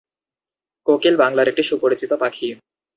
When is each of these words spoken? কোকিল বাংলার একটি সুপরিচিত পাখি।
কোকিল 0.87 1.15
বাংলার 1.17 1.49
একটি 1.51 1.63
সুপরিচিত 1.63 2.11
পাখি। 2.13 2.47